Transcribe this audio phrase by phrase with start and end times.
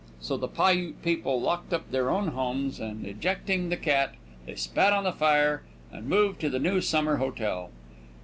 [0.19, 4.15] So the Piute people locked up their own homes, and, ejecting the cat,
[4.47, 7.69] they spat on the fire, and moved to the new summer hotel.